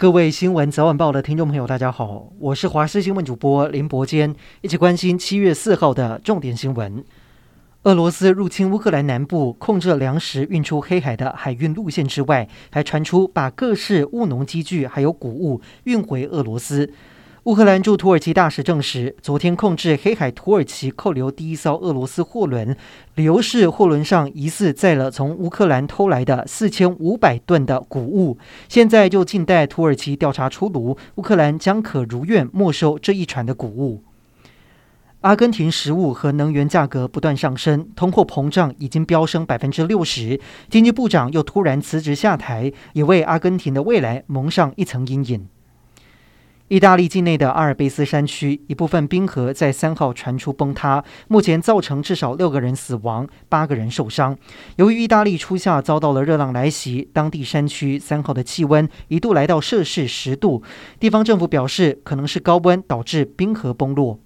[0.00, 7.04] 各位新闻早晚报的听众朋友，大家好，我是华视新闻主播林伯坚，一起关心七月四号的重点新闻。
[7.82, 16.92] 俄罗斯入侵乌克兰南部，控制粮食运出黑海的海运路线之外，还传出把各式务农机具还有谷物运回俄罗斯。
[17.48, 22.76] 乌克兰驻土耳其大使证实，昨天控制黑海土耳其扣留第一艘俄罗斯货轮，
[23.14, 28.36] 理由是货轮上疑似载了从乌克兰偷来的四千五百吨的谷物，
[28.68, 34.02] 现在就静待土耳其调查出炉，乌克兰将可如愿没收这一船的谷物。
[35.22, 40.38] 阿根廷食物和能源价格不断上升，通货膨胀已经飙升百分之六十，
[40.68, 45.48] 经济部长又突然辞职下台，也为阿根廷的未来蒙上一层阴影。
[46.68, 54.36] 意大利境内的阿尔卑斯山区一部分冰河在三号传出崩塌，目前造成至少六个人死亡，八个人受伤。
[54.76, 60.62] 由于意大利初夏遭到了热浪来袭，当地山区三号的气温一度来到摄氏十度，
[61.00, 64.20] 地方政府表示可能是高温导致冰河崩落。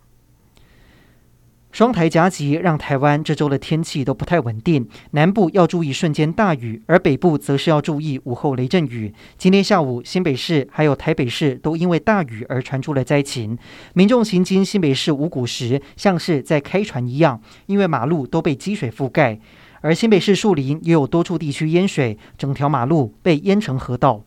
[1.73, 4.87] 双台夹击，让台湾这周的天气都不太稳定。
[5.13, 9.15] 南部要注意瞬间大雨，而北部则是要注意午后雷阵雨。
[9.39, 13.57] 今天下午，新北市还有台北市都因为大雨而传出了灾情。
[13.95, 19.41] 民众行经新北市五股时，像是在开船一样，因为马路都被积水覆盖。
[19.81, 24.23] 而新北市树林也有多处地区淹水，整条马路被淹成河道。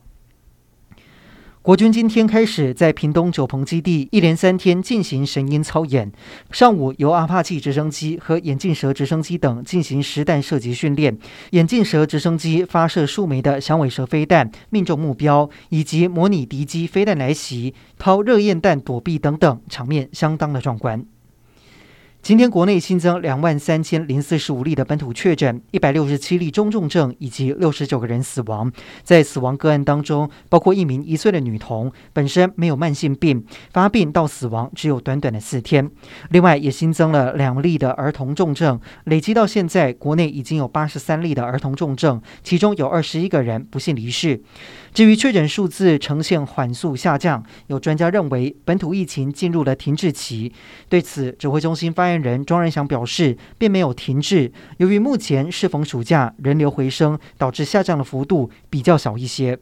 [1.66, 6.12] 国军今天开始在屏东九鹏基地一连三天进行神鹰操演。
[6.52, 11.18] 上午由阿帕奇直升机和眼镜蛇直升机等进行实弹射击训练，
[11.54, 21.04] 眼镜蛇直升机发射数枚的响尾蛇飞弹命中目标，以及模拟敌机飞弹来袭、抛热焰弹躲避等等，场面相当的壮观。
[22.26, 28.72] 今天国内新增两万三千零四十五例的本土确诊，一百六十七例中重症，以及六十九个人死亡。
[29.04, 35.88] 在死亡个案当中，包括一名一岁的女童，本身没有慢性病，发病到死亡只有短短的四天。
[36.32, 44.42] 另外，也新增了两例的儿童重症，累计到现在，国内已经有八十三例的儿童重症，其中有二十一个人不幸离世。
[44.96, 50.52] 至于确诊数字呈现缓速下降，有专家认为本土疫情进入了停滞期。
[50.90, 54.52] 对此，指挥中心发言人庄仁祥表示，并没有停滞。
[54.78, 59.60] 由于目前适逢暑假，人流回升，导致下降的幅度比较小一些。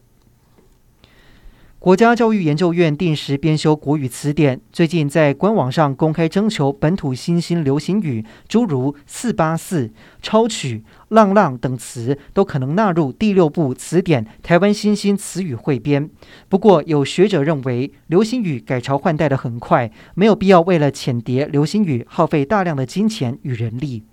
[1.84, 9.90] 国家教育研究院定时编修国语词典，最近在官网上公开征求本土新兴流行语，诸如“四八四”、
[10.22, 16.08] “超曲”、“浪浪”等词，都可能纳入第六部词典台湾新兴词语汇编。
[16.48, 24.04] 不过，有学者认为，流行语改朝换代得很快，没有必要为了浅碟流行语耗费大量的金钱与人力。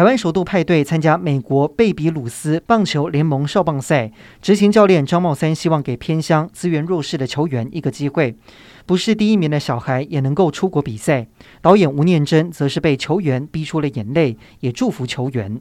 [0.00, 8.34] 台湾首度派队参加美国贝比鲁斯棒球联盟少棒赛，执行教练张茂三希望给偏乡资源弱势的球员一个机会，
[8.86, 11.26] 不是第一名的小孩也能够出国比赛。
[11.60, 15.60] 导演吴念真则是被球员逼出了眼泪，也祝福球员。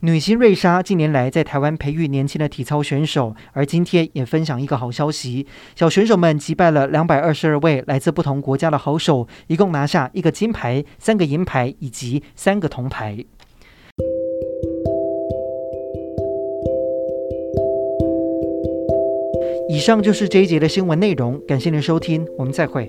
[0.00, 13.24] 女星瑞莎近年来在台湾培育年轻的体操选手，而今天也分享一个好消息：小选手们击败了两百二十二位来自不同国家的好手，一共拿下一个金牌、三个银牌以及三个铜牌。
[19.68, 22.88] 以上就是这一节的新闻内容，感谢您收听，我们再会。